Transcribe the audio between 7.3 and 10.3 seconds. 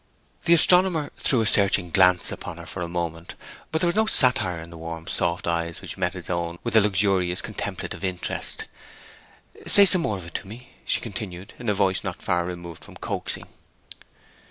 contemplative interest. 'Say some more of